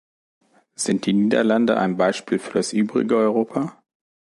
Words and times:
Sind 0.73 1.05
die 1.05 1.13
Niederlande 1.13 1.77
ein 1.77 1.95
Beispiel 1.95 2.39
für 2.39 2.53
das 2.53 2.73
übrige 2.73 3.17
Europa? 3.17 3.83